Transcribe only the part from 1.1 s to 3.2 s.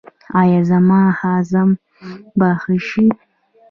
هضم به ښه شي؟